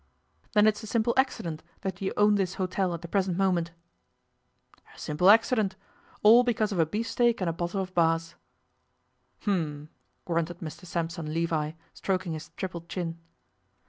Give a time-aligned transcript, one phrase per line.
[0.53, 4.97] Then it's a simple accident that you own this hotel at the present moment?' 'A
[4.97, 5.75] simple accident
[6.23, 8.33] all because of a beefsteak and a bottle of Bass.'
[9.45, 9.89] 'Um!'
[10.25, 13.19] grunted Mr Sampson Levi, stroking his triple chin.